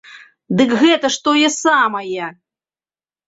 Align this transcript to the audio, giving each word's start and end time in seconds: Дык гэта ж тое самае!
Дык 0.59 0.69
гэта 0.83 1.11
ж 1.15 1.19
тое 1.27 1.47
самае! 1.57 2.25